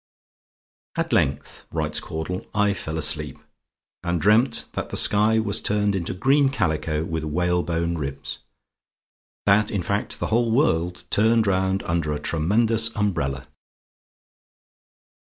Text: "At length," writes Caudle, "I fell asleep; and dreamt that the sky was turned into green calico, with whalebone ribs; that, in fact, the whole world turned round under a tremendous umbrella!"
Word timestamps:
"At 0.95 1.13
length," 1.13 1.67
writes 1.69 1.99
Caudle, 1.99 2.47
"I 2.55 2.73
fell 2.73 2.97
asleep; 2.97 3.37
and 4.01 4.19
dreamt 4.19 4.65
that 4.73 4.89
the 4.89 4.97
sky 4.97 5.37
was 5.37 5.61
turned 5.61 5.93
into 5.93 6.15
green 6.15 6.49
calico, 6.49 7.05
with 7.05 7.23
whalebone 7.23 7.99
ribs; 7.99 8.39
that, 9.45 9.69
in 9.69 9.83
fact, 9.83 10.17
the 10.19 10.25
whole 10.33 10.49
world 10.49 11.03
turned 11.11 11.45
round 11.45 11.83
under 11.83 12.13
a 12.13 12.19
tremendous 12.19 12.87
umbrella!" 12.95 13.47